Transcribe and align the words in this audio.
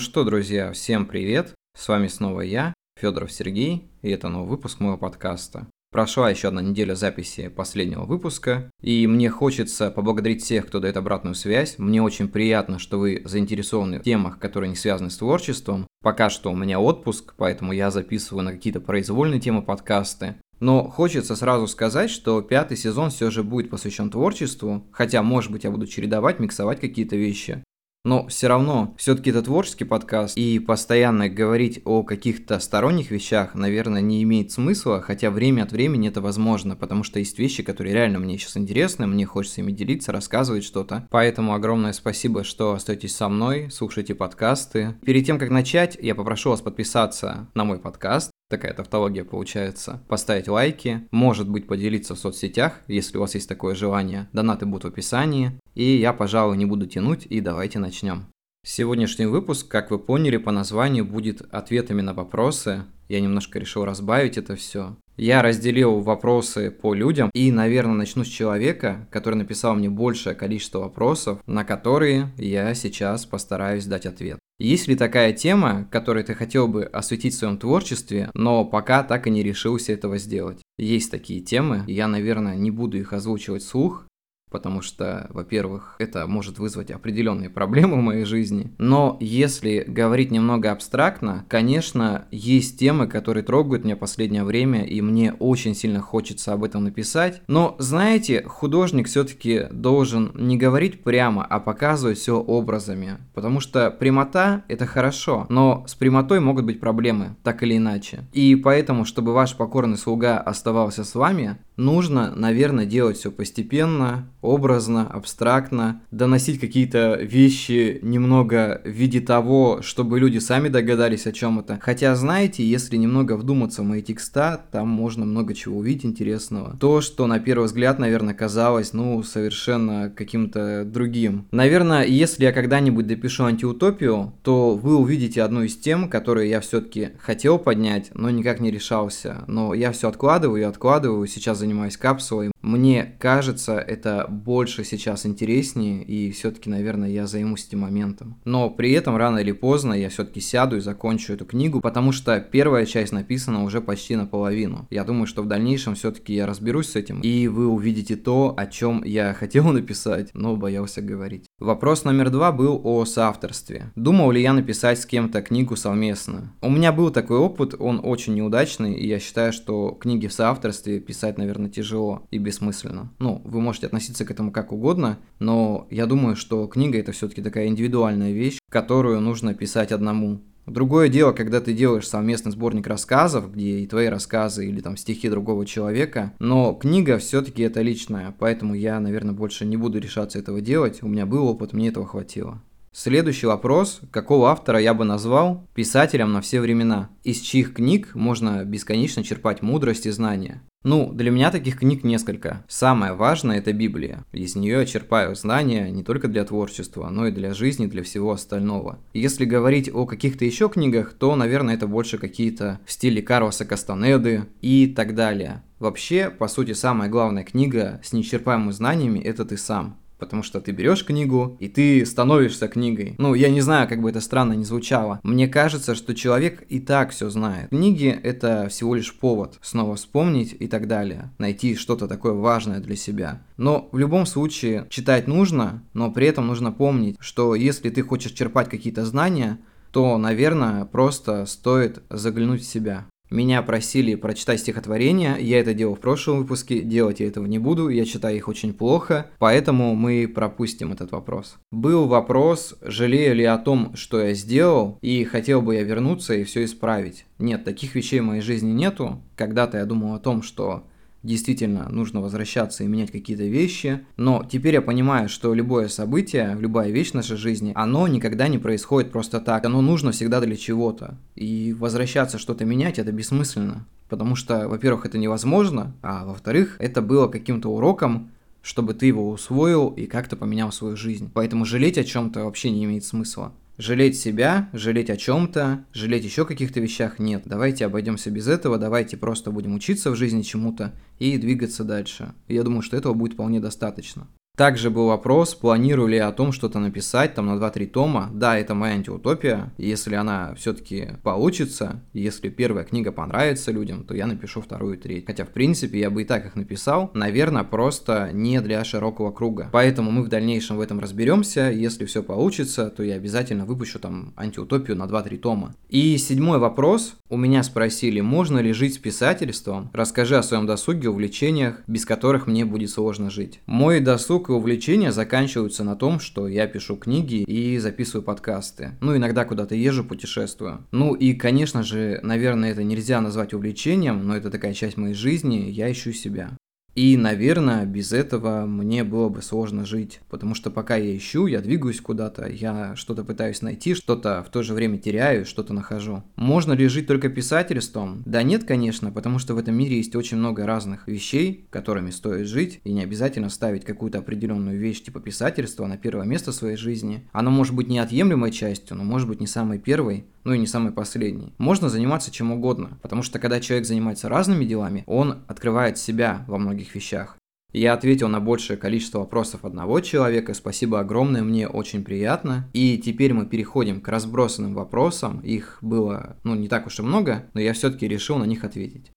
Ну 0.00 0.04
что, 0.04 0.24
друзья, 0.24 0.72
всем 0.72 1.04
привет! 1.04 1.52
С 1.76 1.86
вами 1.86 2.06
снова 2.06 2.40
я, 2.40 2.72
Федоров 2.98 3.30
Сергей, 3.30 3.90
и 4.00 4.08
это 4.08 4.30
новый 4.30 4.48
выпуск 4.48 4.80
моего 4.80 4.96
подкаста. 4.96 5.66
Прошла 5.92 6.30
еще 6.30 6.48
одна 6.48 6.62
неделя 6.62 6.94
записи 6.94 7.48
последнего 7.48 8.06
выпуска, 8.06 8.70
и 8.80 9.06
мне 9.06 9.28
хочется 9.28 9.90
поблагодарить 9.90 10.42
всех, 10.42 10.68
кто 10.68 10.80
дает 10.80 10.96
обратную 10.96 11.34
связь. 11.34 11.74
Мне 11.76 12.00
очень 12.00 12.28
приятно, 12.28 12.78
что 12.78 12.98
вы 12.98 13.20
заинтересованы 13.26 13.98
в 13.98 14.02
темах, 14.02 14.38
которые 14.38 14.70
не 14.70 14.74
связаны 14.74 15.10
с 15.10 15.18
творчеством. 15.18 15.86
Пока 16.02 16.30
что 16.30 16.50
у 16.50 16.56
меня 16.56 16.80
отпуск, 16.80 17.34
поэтому 17.36 17.72
я 17.72 17.90
записываю 17.90 18.42
на 18.42 18.52
какие-то 18.52 18.80
произвольные 18.80 19.38
темы 19.38 19.60
подкасты. 19.60 20.36
Но 20.60 20.88
хочется 20.88 21.36
сразу 21.36 21.66
сказать, 21.66 22.08
что 22.08 22.40
пятый 22.40 22.78
сезон 22.78 23.10
все 23.10 23.30
же 23.30 23.42
будет 23.42 23.68
посвящен 23.68 24.08
творчеству, 24.10 24.88
хотя, 24.92 25.22
может 25.22 25.52
быть, 25.52 25.64
я 25.64 25.70
буду 25.70 25.86
чередовать, 25.86 26.40
миксовать 26.40 26.80
какие-то 26.80 27.16
вещи. 27.16 27.62
Но 28.04 28.26
все 28.28 28.46
равно, 28.46 28.94
все-таки 28.96 29.28
это 29.28 29.42
творческий 29.42 29.84
подкаст, 29.84 30.36
и 30.36 30.58
постоянно 30.58 31.28
говорить 31.28 31.82
о 31.84 32.02
каких-то 32.02 32.58
сторонних 32.58 33.10
вещах, 33.10 33.54
наверное, 33.54 34.00
не 34.00 34.22
имеет 34.22 34.52
смысла, 34.52 35.02
хотя 35.02 35.30
время 35.30 35.64
от 35.64 35.72
времени 35.72 36.08
это 36.08 36.22
возможно, 36.22 36.76
потому 36.76 37.02
что 37.02 37.18
есть 37.18 37.38
вещи, 37.38 37.62
которые 37.62 37.92
реально 37.92 38.18
мне 38.18 38.38
сейчас 38.38 38.56
интересны, 38.56 39.06
мне 39.06 39.26
хочется 39.26 39.60
ими 39.60 39.72
делиться, 39.72 40.12
рассказывать 40.12 40.64
что-то. 40.64 41.06
Поэтому 41.10 41.52
огромное 41.52 41.92
спасибо, 41.92 42.42
что 42.42 42.72
остаетесь 42.72 43.14
со 43.14 43.28
мной, 43.28 43.68
слушайте 43.70 44.14
подкасты. 44.14 44.94
Перед 45.04 45.26
тем, 45.26 45.38
как 45.38 45.50
начать, 45.50 45.98
я 46.00 46.14
попрошу 46.14 46.50
вас 46.50 46.62
подписаться 46.62 47.48
на 47.54 47.64
мой 47.64 47.78
подкаст, 47.78 48.30
такая 48.50 48.74
тавтология 48.74 49.24
получается, 49.24 50.02
поставить 50.08 50.48
лайки, 50.48 51.08
может 51.12 51.48
быть 51.48 51.66
поделиться 51.66 52.14
в 52.14 52.18
соцсетях, 52.18 52.80
если 52.88 53.16
у 53.16 53.20
вас 53.20 53.34
есть 53.34 53.48
такое 53.48 53.74
желание, 53.74 54.28
донаты 54.32 54.66
будут 54.66 54.84
в 54.84 54.88
описании, 54.88 55.58
и 55.74 55.96
я, 55.96 56.12
пожалуй, 56.12 56.58
не 56.58 56.66
буду 56.66 56.86
тянуть, 56.86 57.26
и 57.30 57.40
давайте 57.40 57.78
начнем. 57.78 58.26
Сегодняшний 58.62 59.24
выпуск, 59.24 59.68
как 59.68 59.90
вы 59.90 59.98
поняли 59.98 60.36
по 60.36 60.50
названию, 60.50 61.06
будет 61.06 61.40
ответами 61.50 62.02
на 62.02 62.12
вопросы. 62.12 62.84
Я 63.08 63.20
немножко 63.20 63.58
решил 63.58 63.86
разбавить 63.86 64.36
это 64.36 64.54
все. 64.54 64.96
Я 65.16 65.40
разделил 65.40 66.00
вопросы 66.00 66.70
по 66.70 66.92
людям 66.92 67.30
и, 67.32 67.50
наверное, 67.52 67.94
начну 67.94 68.22
с 68.22 68.28
человека, 68.28 69.08
который 69.10 69.36
написал 69.36 69.74
мне 69.76 69.88
большее 69.88 70.34
количество 70.34 70.80
вопросов, 70.80 71.40
на 71.46 71.64
которые 71.64 72.32
я 72.36 72.74
сейчас 72.74 73.24
постараюсь 73.24 73.86
дать 73.86 74.06
ответ. 74.06 74.38
Есть 74.60 74.88
ли 74.88 74.94
такая 74.94 75.32
тема, 75.32 75.88
которую 75.90 76.22
ты 76.22 76.34
хотел 76.34 76.68
бы 76.68 76.84
осветить 76.84 77.32
в 77.32 77.38
своем 77.38 77.56
творчестве, 77.56 78.30
но 78.34 78.66
пока 78.66 79.02
так 79.02 79.26
и 79.26 79.30
не 79.30 79.42
решился 79.42 79.92
этого 79.92 80.18
сделать? 80.18 80.60
Есть 80.76 81.10
такие 81.10 81.40
темы, 81.40 81.82
я, 81.86 82.06
наверное, 82.06 82.56
не 82.56 82.70
буду 82.70 82.98
их 82.98 83.14
озвучивать 83.14 83.62
вслух, 83.62 84.06
потому 84.50 84.82
что, 84.82 85.26
во-первых, 85.30 85.96
это 85.98 86.26
может 86.26 86.58
вызвать 86.58 86.90
определенные 86.90 87.50
проблемы 87.50 87.96
в 87.96 88.02
моей 88.02 88.24
жизни. 88.24 88.72
Но 88.78 89.16
если 89.20 89.84
говорить 89.86 90.30
немного 90.30 90.72
абстрактно, 90.72 91.44
конечно, 91.48 92.24
есть 92.30 92.78
темы, 92.78 93.06
которые 93.06 93.44
трогают 93.44 93.84
меня 93.84 93.96
последнее 93.96 94.44
время, 94.44 94.84
и 94.84 95.00
мне 95.00 95.32
очень 95.34 95.74
сильно 95.74 96.00
хочется 96.00 96.52
об 96.52 96.64
этом 96.64 96.84
написать. 96.84 97.42
Но, 97.46 97.76
знаете, 97.78 98.42
художник 98.46 99.06
все-таки 99.06 99.66
должен 99.70 100.32
не 100.34 100.56
говорить 100.56 101.02
прямо, 101.02 101.44
а 101.44 101.60
показывать 101.60 102.18
все 102.18 102.36
образами. 102.36 103.18
Потому 103.34 103.60
что 103.60 103.90
прямота– 103.90 104.64
это 104.68 104.86
хорошо, 104.86 105.46
но 105.48 105.84
с 105.86 105.94
прямотой 105.94 106.40
могут 106.40 106.64
быть 106.64 106.80
проблемы, 106.80 107.36
так 107.42 107.62
или 107.62 107.76
иначе. 107.76 108.24
И 108.32 108.56
поэтому, 108.56 109.04
чтобы 109.04 109.32
ваш 109.32 109.56
покорный 109.56 109.96
слуга 109.96 110.38
оставался 110.38 111.04
с 111.04 111.14
вами, 111.14 111.58
нужно, 111.80 112.32
наверное, 112.36 112.86
делать 112.86 113.16
все 113.16 113.32
постепенно, 113.32 114.28
образно, 114.42 115.06
абстрактно, 115.10 116.02
доносить 116.10 116.60
какие-то 116.60 117.18
вещи 117.20 117.98
немного 118.02 118.80
в 118.84 118.88
виде 118.88 119.20
того, 119.20 119.80
чтобы 119.82 120.20
люди 120.20 120.38
сами 120.38 120.68
догадались 120.68 121.26
о 121.26 121.32
чем 121.32 121.58
это. 121.60 121.78
Хотя, 121.80 122.14
знаете, 122.14 122.64
если 122.64 122.96
немного 122.96 123.36
вдуматься 123.36 123.82
в 123.82 123.86
мои 123.86 124.02
текста, 124.02 124.60
там 124.70 124.88
можно 124.88 125.24
много 125.24 125.54
чего 125.54 125.78
увидеть 125.78 126.04
интересного. 126.04 126.76
То, 126.78 127.00
что 127.00 127.26
на 127.26 127.38
первый 127.38 127.64
взгляд, 127.64 127.98
наверное, 127.98 128.34
казалось, 128.34 128.92
ну, 128.92 129.22
совершенно 129.22 130.10
каким-то 130.14 130.84
другим. 130.84 131.46
Наверное, 131.50 132.04
если 132.04 132.44
я 132.44 132.52
когда-нибудь 132.52 133.06
допишу 133.06 133.44
антиутопию, 133.44 134.34
то 134.42 134.74
вы 134.74 134.96
увидите 134.96 135.42
одну 135.42 135.62
из 135.62 135.76
тем, 135.76 136.08
которые 136.08 136.50
я 136.50 136.60
все-таки 136.60 137.10
хотел 137.18 137.58
поднять, 137.58 138.10
но 138.14 138.30
никак 138.30 138.60
не 138.60 138.70
решался. 138.70 139.44
Но 139.46 139.74
я 139.74 139.92
все 139.92 140.08
откладываю 140.08 140.60
и 140.62 140.64
откладываю, 140.64 141.26
сейчас 141.26 141.58
занимаюсь 141.58 141.69
animais 141.70 141.96
cápsula 141.96 142.50
Мне 142.62 143.16
кажется, 143.18 143.78
это 143.78 144.26
больше 144.28 144.84
сейчас 144.84 145.24
интереснее, 145.24 146.02
и 146.02 146.30
все-таки, 146.30 146.68
наверное, 146.68 147.08
я 147.08 147.26
займусь 147.26 147.66
этим 147.66 147.80
моментом. 147.80 148.38
Но 148.44 148.70
при 148.70 148.92
этом 148.92 149.16
рано 149.16 149.38
или 149.38 149.52
поздно 149.52 149.94
я 149.94 150.08
все-таки 150.08 150.40
сяду 150.40 150.76
и 150.76 150.80
закончу 150.80 151.32
эту 151.32 151.44
книгу, 151.44 151.80
потому 151.80 152.12
что 152.12 152.38
первая 152.40 152.86
часть 152.86 153.12
написана 153.12 153.64
уже 153.64 153.80
почти 153.80 154.16
наполовину. 154.16 154.86
Я 154.90 155.04
думаю, 155.04 155.26
что 155.26 155.42
в 155.42 155.46
дальнейшем 155.46 155.94
все-таки 155.94 156.34
я 156.34 156.46
разберусь 156.46 156.90
с 156.90 156.96
этим, 156.96 157.20
и 157.20 157.48
вы 157.48 157.66
увидите 157.66 158.16
то, 158.16 158.54
о 158.56 158.66
чем 158.66 159.02
я 159.04 159.32
хотел 159.38 159.64
написать, 159.72 160.30
но 160.34 160.56
боялся 160.56 161.00
говорить. 161.00 161.46
Вопрос 161.58 162.04
номер 162.04 162.30
два 162.30 162.52
был 162.52 162.80
о 162.84 163.04
соавторстве. 163.04 163.92
Думал 163.96 164.30
ли 164.32 164.42
я 164.42 164.52
написать 164.52 165.00
с 165.00 165.06
кем-то 165.06 165.40
книгу 165.42 165.76
совместно? 165.76 166.54
У 166.60 166.70
меня 166.70 166.92
был 166.92 167.10
такой 167.10 167.38
опыт, 167.38 167.74
он 167.78 168.00
очень 168.02 168.34
неудачный, 168.34 168.94
и 168.94 169.06
я 169.06 169.18
считаю, 169.18 169.52
что 169.52 169.90
книги 169.90 170.26
в 170.26 170.32
соавторстве 170.32 171.00
писать, 171.00 171.38
наверное, 171.38 171.70
тяжело 171.70 172.26
и 172.30 172.38
бессмысленно. 172.50 173.12
Ну, 173.20 173.40
вы 173.44 173.60
можете 173.60 173.86
относиться 173.86 174.24
к 174.24 174.30
этому 174.30 174.50
как 174.50 174.72
угодно, 174.72 175.18
но 175.38 175.86
я 175.90 176.06
думаю, 176.06 176.34
что 176.34 176.66
книга 176.66 176.98
это 176.98 177.12
все-таки 177.12 177.42
такая 177.42 177.68
индивидуальная 177.68 178.32
вещь, 178.32 178.58
которую 178.68 179.20
нужно 179.20 179.54
писать 179.54 179.92
одному. 179.92 180.40
Другое 180.66 181.08
дело, 181.08 181.32
когда 181.32 181.60
ты 181.60 181.72
делаешь 181.72 182.06
совместный 182.08 182.52
сборник 182.52 182.86
рассказов, 182.86 183.52
где 183.52 183.80
и 183.80 183.86
твои 183.86 184.06
рассказы 184.06 184.68
или 184.68 184.80
там 184.80 184.96
стихи 184.96 185.28
другого 185.28 185.64
человека, 185.64 186.32
но 186.38 186.74
книга 186.74 187.18
все-таки 187.18 187.62
это 187.62 187.82
личная, 187.82 188.34
поэтому 188.38 188.74
я, 188.74 189.00
наверное, 189.00 189.34
больше 189.34 189.64
не 189.64 189.76
буду 189.76 189.98
решаться 189.98 190.38
этого 190.38 190.60
делать, 190.60 191.02
у 191.02 191.08
меня 191.08 191.26
был 191.26 191.46
опыт, 191.46 191.72
мне 191.72 191.88
этого 191.88 192.06
хватило. 192.06 192.62
Следующий 192.92 193.46
вопрос. 193.46 194.00
Какого 194.10 194.50
автора 194.50 194.80
я 194.80 194.94
бы 194.94 195.04
назвал 195.04 195.64
писателем 195.74 196.32
на 196.32 196.40
все 196.40 196.60
времена? 196.60 197.08
Из 197.22 197.38
чьих 197.38 197.72
книг 197.74 198.16
можно 198.16 198.64
бесконечно 198.64 199.22
черпать 199.22 199.62
мудрость 199.62 200.06
и 200.06 200.10
знания? 200.10 200.62
Ну, 200.82 201.12
для 201.12 201.30
меня 201.30 201.52
таких 201.52 201.78
книг 201.78 202.02
несколько. 202.02 202.64
Самое 202.66 203.12
важное– 203.12 203.58
это 203.58 203.72
Библия. 203.72 204.24
Из 204.32 204.56
нее 204.56 204.78
я 204.78 204.86
черпаю 204.86 205.36
знания 205.36 205.88
не 205.90 206.02
только 206.02 206.26
для 206.26 206.44
творчества, 206.44 207.10
но 207.10 207.28
и 207.28 207.32
для 207.32 207.54
жизни, 207.54 207.86
для 207.86 208.02
всего 208.02 208.32
остального. 208.32 208.98
Если 209.12 209.44
говорить 209.44 209.88
о 209.92 210.06
каких-то 210.06 210.44
еще 210.44 210.68
книгах, 210.68 211.12
то, 211.12 211.36
наверное, 211.36 211.74
это 211.74 211.86
больше 211.86 212.18
какие-то 212.18 212.80
в 212.86 212.92
стиле 212.92 213.22
Карлоса 213.22 213.66
Кастанеды 213.66 214.46
и 214.62 214.86
так 214.88 215.14
далее. 215.14 215.62
Вообще, 215.78 216.28
по 216.28 216.48
сути, 216.48 216.72
самая 216.72 217.08
главная 217.08 217.44
книга 217.44 218.00
с 218.02 218.12
неисчерпаемыми 218.12 218.72
знаниями– 218.72 219.18
это 219.20 219.44
ты 219.44 219.58
сам 219.58 219.99
потому 220.20 220.42
что 220.42 220.60
ты 220.60 220.70
берешь 220.72 221.04
книгу, 221.04 221.56
и 221.58 221.68
ты 221.68 222.06
становишься 222.06 222.68
книгой. 222.68 223.14
Ну, 223.18 223.34
я 223.34 223.48
не 223.48 223.60
знаю, 223.60 223.88
как 223.88 224.00
бы 224.00 224.10
это 224.10 224.20
странно 224.20 224.52
не 224.52 224.64
звучало. 224.64 225.18
Мне 225.22 225.48
кажется, 225.48 225.94
что 225.94 226.14
человек 226.14 226.64
и 226.68 226.78
так 226.78 227.10
все 227.10 227.30
знает. 227.30 227.70
Книги— 227.70 228.08
это 228.22 228.68
всего 228.68 228.94
лишь 228.94 229.14
повод 229.14 229.58
снова 229.62 229.96
вспомнить 229.96 230.54
и 230.58 230.68
так 230.68 230.86
далее. 230.86 231.30
Найти 231.38 231.74
что-то 231.74 232.06
такое 232.06 232.34
важное 232.34 232.80
для 232.80 232.96
себя. 232.96 233.42
Но 233.56 233.88
в 233.92 233.98
любом 233.98 234.26
случае 234.26 234.86
читать 234.90 235.26
нужно, 235.26 235.82
но 235.94 236.10
при 236.10 236.26
этом 236.26 236.46
нужно 236.46 236.70
помнить, 236.72 237.16
что 237.20 237.54
если 237.54 237.90
ты 237.90 238.02
хочешь 238.02 238.32
черпать 238.32 238.68
какие-то 238.68 239.04
знания, 239.04 239.58
то, 239.92 240.16
наверное, 240.18 240.84
просто 240.84 241.46
стоит 241.46 242.02
заглянуть 242.10 242.62
в 242.62 242.66
себя. 242.66 243.06
Меня 243.30 243.62
просили 243.62 244.16
прочитать 244.16 244.58
стихотворения, 244.58 245.36
я 245.36 245.60
это 245.60 245.72
делал 245.72 245.94
в 245.94 246.00
прошлом 246.00 246.38
выпуске, 246.38 246.80
делать 246.80 247.20
я 247.20 247.28
этого 247.28 247.46
не 247.46 247.60
буду, 247.60 247.88
я 247.88 248.04
читаю 248.04 248.36
их 248.36 248.48
очень 248.48 248.74
плохо, 248.74 249.30
поэтому 249.38 249.94
мы 249.94 250.26
пропустим 250.26 250.92
этот 250.92 251.12
вопрос. 251.12 251.56
Был 251.70 252.08
вопрос, 252.08 252.74
жалею 252.82 253.36
ли 253.36 253.44
о 253.44 253.56
том, 253.56 253.94
что 253.94 254.20
я 254.20 254.34
сделал, 254.34 254.98
и 255.00 255.22
хотел 255.22 255.62
бы 255.62 255.76
я 255.76 255.84
вернуться 255.84 256.34
и 256.34 256.42
все 256.42 256.64
исправить. 256.64 257.24
Нет, 257.38 257.64
таких 257.64 257.94
вещей 257.94 258.18
в 258.18 258.24
моей 258.24 258.42
жизни 258.42 258.72
нету. 258.72 259.22
Когда-то 259.36 259.78
я 259.78 259.84
думал 259.84 260.14
о 260.14 260.18
том, 260.18 260.42
что 260.42 260.84
действительно 261.22 261.88
нужно 261.88 262.20
возвращаться 262.20 262.84
и 262.84 262.86
менять 262.86 263.10
какие-то 263.10 263.44
вещи, 263.44 264.06
но 264.16 264.46
теперь 264.50 264.74
я 264.74 264.82
понимаю, 264.82 265.28
что 265.28 265.52
любое 265.54 265.88
событие, 265.88 266.56
любая 266.58 266.90
вещь 266.90 267.10
в 267.10 267.14
нашей 267.14 267.36
жизни, 267.36 267.72
оно 267.74 268.08
никогда 268.08 268.48
не 268.48 268.58
происходит 268.58 269.12
просто 269.12 269.40
так, 269.40 269.64
оно 269.64 269.82
нужно 269.82 270.12
всегда 270.12 270.40
для 270.40 270.56
чего-то, 270.56 271.18
и 271.34 271.74
возвращаться 271.78 272.38
что-то 272.38 272.64
менять 272.64 272.98
это 272.98 273.12
бессмысленно, 273.12 273.86
потому 274.08 274.34
что, 274.34 274.68
во-первых, 274.68 275.06
это 275.06 275.18
невозможно, 275.18 275.94
а 276.02 276.24
во-вторых, 276.24 276.76
это 276.78 277.02
было 277.02 277.28
каким-то 277.28 277.68
уроком, 277.70 278.30
чтобы 278.62 278.94
ты 278.94 279.06
его 279.06 279.30
усвоил 279.30 279.88
и 279.88 280.06
как-то 280.06 280.36
поменял 280.36 280.70
свою 280.70 280.96
жизнь. 280.96 281.30
Поэтому 281.32 281.64
жалеть 281.64 281.96
о 281.98 282.04
чем-то 282.04 282.44
вообще 282.44 282.70
не 282.70 282.84
имеет 282.84 283.04
смысла. 283.04 283.52
Жалеть 283.80 284.18
себя, 284.18 284.68
жалеть 284.74 285.08
о 285.08 285.16
чем-то, 285.16 285.86
жалеть 285.94 286.22
еще 286.22 286.44
каких-то 286.44 286.80
вещах 286.80 287.18
нет. 287.18 287.44
Давайте 287.46 287.86
обойдемся 287.86 288.30
без 288.30 288.46
этого, 288.46 288.76
давайте 288.76 289.16
просто 289.16 289.50
будем 289.50 289.74
учиться 289.74 290.10
в 290.10 290.16
жизни 290.16 290.42
чему-то 290.42 290.92
и 291.18 291.38
двигаться 291.38 291.82
дальше. 291.82 292.34
я 292.46 292.62
думаю, 292.62 292.82
что 292.82 292.98
этого 292.98 293.14
будет 293.14 293.32
вполне 293.32 293.58
достаточно. 293.58 294.28
Также 294.56 294.90
был 294.90 295.06
вопрос, 295.06 295.54
планирую 295.54 296.08
ли 296.08 296.16
я 296.16 296.28
о 296.28 296.32
том 296.32 296.52
что-то 296.52 296.80
написать 296.80 297.34
там 297.34 297.46
на 297.46 297.52
2-3 297.52 297.86
тома. 297.86 298.28
Да, 298.30 298.58
это 298.58 298.74
моя 298.74 298.92
антиутопия. 298.92 299.72
Если 299.78 300.14
она 300.14 300.54
все-таки 300.54 301.12
получится, 301.22 302.02
если 302.12 302.50
первая 302.50 302.84
книга 302.84 303.10
понравится 303.10 303.72
людям, 303.72 304.04
то 304.04 304.14
я 304.14 304.26
напишу 304.26 304.60
вторую 304.60 304.98
и 304.98 305.00
третью. 305.00 305.26
Хотя, 305.28 305.46
в 305.46 305.48
принципе, 305.48 306.00
я 306.00 306.10
бы 306.10 306.20
и 306.20 306.24
так 306.26 306.44
их 306.44 306.56
написал. 306.56 307.10
Наверное, 307.14 307.64
просто 307.64 308.28
не 308.34 308.60
для 308.60 308.84
широкого 308.84 309.30
круга. 309.30 309.70
Поэтому 309.72 310.10
мы 310.10 310.22
в 310.22 310.28
дальнейшем 310.28 310.76
в 310.76 310.82
этом 310.82 311.00
разберемся. 311.00 311.70
Если 311.70 312.04
все 312.04 312.22
получится, 312.22 312.90
то 312.90 313.02
я 313.02 313.14
обязательно 313.14 313.64
выпущу 313.64 313.98
там 313.98 314.34
антиутопию 314.36 314.94
на 314.94 315.04
2-3 315.04 315.38
тома. 315.38 315.74
И 315.88 316.18
седьмой 316.18 316.58
вопрос. 316.58 317.14
У 317.30 317.38
меня 317.38 317.62
спросили, 317.62 318.20
можно 318.20 318.58
ли 318.58 318.72
жить 318.72 318.96
с 318.96 318.98
писательством? 318.98 319.88
Расскажи 319.94 320.36
о 320.36 320.42
своем 320.42 320.66
досуге, 320.66 321.08
увлечениях, 321.08 321.80
без 321.86 322.04
которых 322.04 322.46
мне 322.46 322.64
будет 322.64 322.90
сложно 322.90 323.30
жить. 323.30 323.60
Мой 323.64 324.00
досуг 324.00 324.39
и 324.48 324.52
увлечения 324.52 325.12
заканчиваются 325.12 325.84
на 325.84 325.96
том, 325.96 326.20
что 326.20 326.48
я 326.48 326.66
пишу 326.66 326.96
книги 326.96 327.42
и 327.42 327.78
записываю 327.78 328.22
подкасты. 328.22 328.92
Ну, 329.00 329.16
иногда 329.16 329.44
куда-то 329.44 329.74
езжу, 329.74 330.04
путешествую. 330.04 330.86
Ну 330.92 331.14
и, 331.14 331.34
конечно 331.34 331.82
же, 331.82 332.20
наверное, 332.22 332.72
это 332.72 332.82
нельзя 332.82 333.20
назвать 333.20 333.52
увлечением, 333.52 334.26
но 334.26 334.36
это 334.36 334.50
такая 334.50 334.72
часть 334.72 334.96
моей 334.96 335.14
жизни, 335.14 335.70
я 335.70 335.90
ищу 335.90 336.12
себя. 336.12 336.56
И, 336.94 337.16
наверное, 337.16 337.84
без 337.86 338.12
этого 338.12 338.66
мне 338.66 339.04
было 339.04 339.28
бы 339.28 339.42
сложно 339.42 339.86
жить, 339.86 340.20
потому 340.28 340.54
что 340.54 340.70
пока 340.70 340.96
я 340.96 341.16
ищу, 341.16 341.46
я 341.46 341.60
двигаюсь 341.60 342.00
куда-то, 342.00 342.48
я 342.48 342.96
что-то 342.96 343.24
пытаюсь 343.24 343.62
найти, 343.62 343.94
что-то 343.94 344.44
в 344.46 344.50
то 344.50 344.62
же 344.62 344.74
время 344.74 344.98
теряю, 344.98 345.44
что-то 345.46 345.72
нахожу. 345.72 346.22
Можно 346.36 346.72
ли 346.72 346.88
жить 346.88 347.06
только 347.06 347.28
писательством? 347.28 348.22
Да 348.26 348.42
нет, 348.42 348.64
конечно, 348.64 349.12
потому 349.12 349.38
что 349.38 349.54
в 349.54 349.58
этом 349.58 349.74
мире 349.76 349.98
есть 349.98 350.16
очень 350.16 350.36
много 350.36 350.66
разных 350.66 351.06
вещей, 351.06 351.66
которыми 351.70 352.10
стоит 352.10 352.48
жить, 352.48 352.80
и 352.84 352.92
не 352.92 353.02
обязательно 353.02 353.50
ставить 353.50 353.84
какую-то 353.84 354.18
определенную 354.18 354.78
вещь 354.78 355.02
типа 355.02 355.20
писательства 355.20 355.86
на 355.86 355.96
первое 355.96 356.26
место 356.26 356.50
в 356.50 356.56
своей 356.56 356.76
жизни. 356.76 357.24
Оно 357.32 357.50
может 357.50 357.74
быть 357.74 357.88
неотъемлемой 357.88 358.50
частью, 358.50 358.96
но 358.96 359.04
может 359.04 359.28
быть 359.28 359.40
не 359.40 359.46
самой 359.46 359.78
первой, 359.78 360.24
ну 360.44 360.54
и 360.54 360.58
не 360.58 360.66
самый 360.66 360.92
последний. 360.92 361.52
Можно 361.58 361.88
заниматься 361.88 362.30
чем 362.30 362.50
угодно, 362.52 362.98
потому 363.02 363.22
что 363.22 363.38
когда 363.38 363.60
человек 363.60 363.86
занимается 363.86 364.28
разными 364.28 364.64
делами, 364.64 365.04
он 365.06 365.38
открывает 365.46 365.98
себя 365.98 366.44
во 366.48 366.58
многих 366.58 366.79
вещах. 366.94 367.36
Я 367.72 367.92
ответил 367.92 368.28
на 368.28 368.40
большее 368.40 368.76
количество 368.76 369.20
вопросов 369.20 369.64
одного 369.64 370.00
человека, 370.00 370.54
спасибо 370.54 370.98
огромное, 370.98 371.42
мне 371.42 371.68
очень 371.68 372.02
приятно. 372.02 372.68
И 372.72 372.98
теперь 372.98 373.32
мы 373.32 373.46
переходим 373.46 374.00
к 374.00 374.08
разбросанным 374.08 374.74
вопросам, 374.74 375.40
их 375.40 375.78
было, 375.80 376.36
ну, 376.42 376.56
не 376.56 376.68
так 376.68 376.88
уж 376.88 376.98
и 376.98 377.02
много, 377.02 377.48
но 377.54 377.60
я 377.60 377.72
все-таки 377.72 378.08
решил 378.08 378.38
на 378.38 378.44
них 378.44 378.64
ответить. 378.64 379.12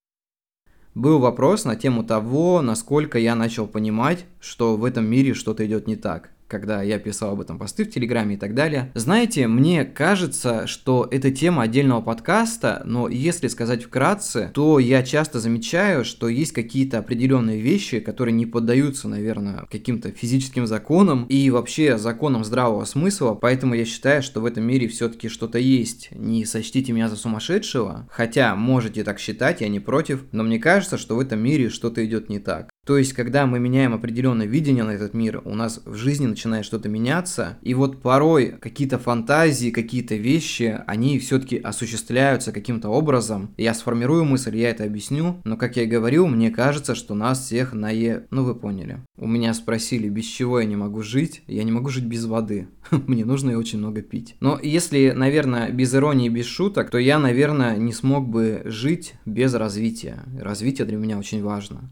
Был 0.93 1.17
вопрос 1.17 1.65
на 1.65 1.75
тему 1.75 2.03
того, 2.03 2.61
насколько 2.61 3.17
я 3.17 3.33
начал 3.33 3.65
понимать, 3.65 4.25
что 4.39 4.77
в 4.77 4.85
этом 4.85 5.05
мире 5.07 5.33
что-то 5.33 5.65
идет 5.65 5.87
не 5.87 5.95
так 5.95 6.29
когда 6.53 6.83
я 6.83 6.99
писал 6.99 7.31
об 7.31 7.41
этом 7.41 7.57
посты 7.57 7.83
в 7.83 7.89
Телеграме 7.89 8.35
и 8.35 8.37
так 8.37 8.53
далее. 8.53 8.91
Знаете, 8.93 9.47
мне 9.47 9.85
кажется, 9.85 10.67
что 10.67 11.07
это 11.09 11.31
тема 11.31 11.63
отдельного 11.63 12.01
подкаста, 12.01 12.83
но 12.85 13.09
если 13.09 13.47
сказать 13.47 13.85
вкратце, 13.85 14.51
то 14.53 14.77
я 14.77 15.01
часто 15.01 15.39
замечаю, 15.39 16.05
что 16.05 16.27
есть 16.27 16.51
какие-то 16.51 16.99
определенные 16.99 17.59
вещи, 17.59 17.99
которые 17.99 18.35
не 18.35 18.45
поддаются, 18.45 19.07
наверное, 19.07 19.65
каким-то 19.71 20.11
физическим 20.11 20.67
законам 20.67 21.25
и 21.25 21.49
вообще 21.49 21.97
законам 21.97 22.43
здравого 22.43 22.85
смысла, 22.85 23.33
поэтому 23.33 23.73
я 23.73 23.83
считаю, 23.83 24.21
что 24.21 24.39
в 24.39 24.45
этом 24.45 24.63
мире 24.63 24.87
все-таки 24.87 25.29
что-то 25.29 25.57
есть. 25.57 26.09
Не 26.11 26.45
сочтите 26.45 26.91
меня 26.91 27.09
за 27.09 27.15
сумасшедшего, 27.15 28.07
хотя 28.11 28.55
можете 28.55 29.03
так 29.03 29.19
считать, 29.19 29.61
я 29.61 29.69
не 29.69 29.79
против, 29.79 30.25
но 30.31 30.43
мне 30.43 30.59
кажется, 30.59 30.99
что 30.99 31.15
в 31.15 31.19
этом 31.19 31.39
мире 31.39 31.69
что-то 31.69 32.05
идет 32.05 32.29
не 32.29 32.37
так. 32.37 32.72
То 32.85 32.97
есть, 32.97 33.13
когда 33.13 33.45
мы 33.45 33.59
меняем 33.59 33.93
определенное 33.93 34.45
видение 34.45 34.83
на 34.83 34.91
этот 34.91 35.13
мир, 35.13 35.41
у 35.45 35.55
нас 35.55 35.81
в 35.85 35.95
жизни 35.95 36.25
начинает 36.25 36.65
что-то 36.65 36.89
меняться, 36.89 37.57
и 37.61 37.73
вот 37.73 38.01
порой 38.01 38.57
какие-то 38.59 38.97
фантазии, 38.99 39.71
какие-то 39.71 40.15
вещи, 40.15 40.81
они 40.85 41.17
все-таки 41.19 41.57
осуществляются 41.57 42.51
каким-то 42.51 42.89
образом. 42.89 43.53
Я 43.57 43.73
сформирую 43.73 44.25
мысль, 44.25 44.57
я 44.57 44.69
это 44.69 44.83
объясню, 44.83 45.41
но, 45.45 45.55
как 45.55 45.77
я 45.77 45.83
и 45.83 45.87
говорил, 45.87 46.27
мне 46.27 46.51
кажется, 46.51 46.93
что 46.95 47.15
нас 47.15 47.45
всех 47.45 47.73
на 47.73 47.89
Е... 47.89 48.27
Ну, 48.31 48.43
вы 48.43 48.55
поняли. 48.55 48.99
У 49.17 49.27
меня 49.27 49.53
спросили, 49.53 50.09
без 50.09 50.25
чего 50.25 50.59
я 50.59 50.65
не 50.65 50.75
могу 50.75 51.01
жить. 51.03 51.43
Я 51.47 51.63
не 51.63 51.71
могу 51.71 51.89
жить 51.89 52.05
без 52.05 52.25
воды. 52.25 52.67
Мне 52.91 53.23
нужно 53.25 53.51
и 53.51 53.55
очень 53.55 53.79
много 53.79 54.01
пить. 54.01 54.35
Но 54.39 54.59
если, 54.61 55.11
наверное, 55.11 55.71
без 55.71 55.93
иронии, 55.95 56.29
без 56.29 56.45
шуток, 56.45 56.89
то 56.89 56.97
я, 56.97 57.19
наверное, 57.19 57.77
не 57.77 57.93
смог 57.93 58.27
бы 58.27 58.61
жить 58.65 59.13
без 59.25 59.53
развития. 59.53 60.23
Развитие 60.39 60.85
для 60.85 60.97
меня 60.97 61.17
очень 61.17 61.43
важно. 61.43 61.91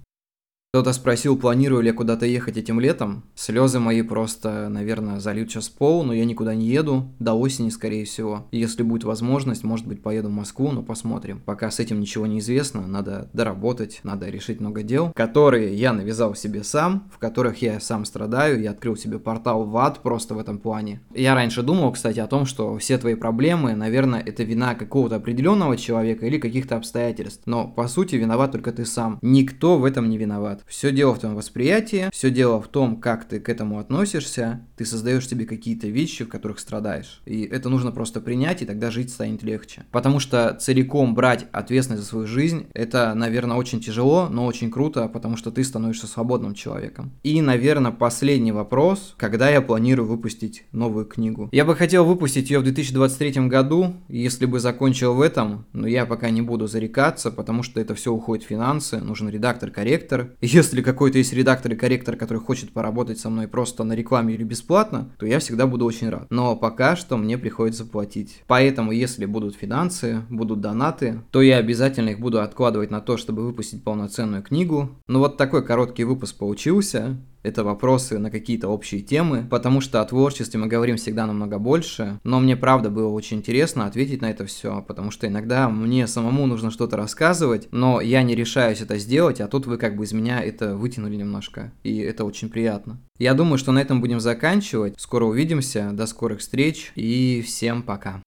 Кто-то 0.74 0.94
спросил, 0.94 1.38
планирую 1.38 1.82
ли 1.82 1.90
я 1.90 1.94
куда-то 1.94 2.26
ехать 2.26 2.56
этим 2.56 2.80
летом. 2.80 3.26
Слезы 3.36 3.82
мои 3.82 4.04
просто, 4.04 4.70
наверное, 4.70 5.20
зальют 5.20 5.52
сейчас 5.52 5.68
пол, 5.68 6.06
но 6.06 6.14
я 6.14 6.24
никуда 6.24 6.56
не 6.56 6.66
еду. 6.68 7.10
До 7.20 7.34
осени, 7.34 7.68
скорее 7.68 8.06
всего. 8.06 8.48
Если 8.54 8.82
будет 8.82 9.04
возможность, 9.04 9.66
может 9.66 9.86
быть, 9.86 10.02
поеду 10.02 10.30
в 10.30 10.32
Москву, 10.32 10.72
но 10.72 10.82
посмотрим. 10.82 11.42
Пока 11.46 11.70
с 11.72 11.82
этим 11.82 12.00
ничего 12.00 12.26
не 12.26 12.40
известно, 12.40 12.88
надо 12.88 13.30
доработать, 13.34 14.00
надо 14.04 14.30
решить 14.30 14.62
много 14.62 14.82
дел, 14.82 15.12
которые 15.14 15.76
я 15.76 15.92
навязал 15.92 16.36
себе 16.36 16.64
сам, 16.64 17.12
в 17.14 17.18
которых 17.18 17.62
я 17.62 17.82
сам 17.82 18.06
страдаю. 18.06 18.62
Я 18.62 18.72
открыл 18.72 18.96
себе 18.96 19.20
портал 19.20 19.66
в 19.66 19.76
ад 19.76 20.00
просто 20.02 20.36
в 20.36 20.40
этом 20.40 20.58
плане. 20.58 21.02
Я 21.14 21.36
раньше 21.36 21.64
думал, 21.64 21.92
кстати, 21.92 22.22
о 22.22 22.28
том, 22.28 22.46
что 22.46 22.78
все 22.78 22.98
твои 22.98 23.16
проблемы, 23.16 23.76
наверное, 23.76 24.22
это 24.22 24.44
вина 24.44 24.76
какого-то 24.76 25.18
определенного 25.18 25.76
человека 25.76 26.26
или 26.26 26.38
каких-то 26.38 26.78
обстоятельств. 26.78 27.42
Но, 27.46 27.68
по 27.68 27.90
сути, 27.90 28.16
виноват 28.16 28.54
только 28.54 28.72
ты 28.72 28.86
сам. 28.86 29.20
Никто 29.22 29.78
в 29.78 29.84
этом 29.84 30.10
не 30.10 30.18
виноват. 30.18 30.61
Все 30.68 30.92
дело 30.92 31.14
в 31.14 31.20
твоем 31.20 31.36
восприятии, 31.36 32.10
все 32.12 32.30
дело 32.30 32.62
в 32.62 32.68
том, 32.68 32.98
как 32.98 33.26
ты 33.26 33.40
к 33.40 33.50
этому 33.50 33.80
относишься, 33.80 34.62
ты 34.78 34.86
создаешь 34.86 35.28
себе 35.28 35.46
какие-то 35.46 35.88
вещи, 35.88 36.24
в 36.24 36.30
которых 36.30 36.60
страдаешь. 36.60 37.22
И 37.26 37.44
это 37.44 37.70
нужно 37.70 37.92
просто 37.92 38.22
принять, 38.22 38.62
и 38.62 38.66
тогда 38.66 38.92
жить 38.92 39.12
станет 39.12 39.44
легче. 39.44 39.84
Потому 39.92 40.20
что 40.20 40.58
целиком 40.60 41.14
брать 41.14 41.46
ответственность 41.52 42.04
за 42.04 42.10
свою 42.10 42.28
жизнь, 42.28 42.68
это, 42.74 43.14
наверное, 43.14 43.58
очень 43.58 43.82
тяжело, 43.82 44.28
но 44.30 44.46
очень 44.46 44.72
круто, 44.72 45.08
потому 45.08 45.38
что 45.38 45.52
ты 45.52 45.64
становишься 45.64 46.08
свободным 46.08 46.54
человеком. 46.54 47.12
И, 47.24 47.42
наверное, 47.42 47.92
последний 47.92 48.52
вопрос, 48.52 49.16
когда 49.18 49.50
я 49.50 49.62
планирую 49.62 50.08
выпустить 50.08 50.66
новую 50.72 51.06
книгу. 51.06 51.50
Я 51.52 51.66
бы 51.66 51.76
хотел 51.76 52.06
выпустить 52.06 52.50
ее 52.50 52.60
в 52.60 52.64
2023 52.64 53.48
году, 53.48 53.94
если 54.08 54.46
бы 54.46 54.60
закончил 54.60 55.14
в 55.14 55.22
этом, 55.22 55.66
но 55.74 55.88
я 55.88 56.06
пока 56.06 56.30
не 56.30 56.42
буду 56.42 56.68
зарекаться, 56.68 57.32
потому 57.32 57.64
что 57.64 57.80
это 57.80 57.96
все 57.96 58.12
уходит 58.12 58.46
в 58.46 58.48
финансы, 58.48 59.00
нужен 59.00 59.30
редактор-корректор. 59.30 60.36
Если 60.52 60.82
какой-то 60.82 61.18
есть 61.18 61.32
редактор 61.32 61.72
и 61.72 61.76
корректор, 61.78 62.18
который 62.18 62.40
хочет 62.40 62.74
поработать 62.74 63.18
со 63.18 63.30
мной 63.30 63.48
просто 63.48 63.86
на 63.86 63.94
рекламе 63.94 64.34
или 64.34 64.44
бесплатно, 64.44 65.10
то 65.18 65.26
я 65.26 65.40
всегда 65.40 65.66
буду 65.66 65.86
очень 65.86 66.10
рад. 66.10 66.28
Но 66.30 66.58
пока 66.58 66.98
что 66.98 67.16
мне 67.16 67.38
приходится 67.38 67.86
платить. 67.86 68.44
Поэтому, 68.48 68.92
если 68.92 69.26
будут 69.26 69.56
финансы, 69.56 70.24
будут 70.30 70.60
донаты, 70.60 71.22
то 71.32 71.42
я 71.42 71.56
обязательно 71.56 72.10
их 72.10 72.20
буду 72.20 72.42
откладывать 72.42 72.92
на 72.92 73.00
то, 73.00 73.16
чтобы 73.16 73.46
выпустить 73.46 73.86
полноценную 73.86 74.44
книгу. 74.44 74.90
Ну 75.08 75.20
вот 75.20 75.38
такой 75.38 75.64
короткий 75.64 76.04
выпуск 76.04 76.38
получился 76.38 77.16
это 77.44 77.64
вопросы 77.64 78.18
на 78.20 78.32
какие-то 78.32 78.68
общие 78.68 79.02
темы, 79.02 79.46
потому 79.50 79.82
что 79.82 80.02
о 80.02 80.06
творчестве 80.06 80.60
мы 80.60 80.68
говорим 80.68 80.98
всегда 80.98 81.26
намного 81.26 81.60
больше, 81.60 82.20
но 82.24 82.40
мне 82.40 82.56
правда 82.56 82.90
было 82.90 83.10
очень 83.10 83.38
интересно 83.38 83.86
ответить 83.86 84.22
на 84.22 84.30
это 84.30 84.46
все, 84.46 84.84
потому 84.88 85.12
что 85.12 85.28
иногда 85.28 85.70
мне 85.70 86.08
самому 86.08 86.46
нужно 86.46 86.72
что-то 86.72 86.98
рассказывать, 86.98 87.68
но 87.72 88.02
я 88.02 88.24
не 88.24 88.36
решаюсь 88.36 88.82
это 88.82 88.98
сделать, 88.98 89.42
а 89.42 89.48
тут 89.48 89.66
вы 89.68 89.78
как 89.78 89.96
бы 89.96 90.04
из 90.04 90.14
меня 90.14 90.42
это 90.42 90.76
вытянули 90.76 91.16
немножко, 91.16 91.72
и 91.84 91.98
это 91.98 92.26
очень 92.26 92.50
приятно. 92.50 93.00
Я 93.18 93.34
думаю, 93.36 93.60
что 93.60 93.72
на 93.72 93.80
этом 93.80 94.02
будем 94.02 94.20
заканчивать. 94.20 94.96
Скоро 94.98 95.26
увидимся, 95.26 95.92
до 95.94 96.08
скорых 96.08 96.40
встреч 96.40 96.92
и 96.96 97.44
всем 97.46 97.84
пока. 97.84 98.22